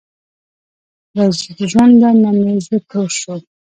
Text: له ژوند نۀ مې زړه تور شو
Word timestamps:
له 1.15 1.23
ژوند 1.71 1.95
نۀ 2.21 2.29
مې 2.41 2.53
زړه 2.65 2.79
تور 2.89 3.09
شو 3.19 3.33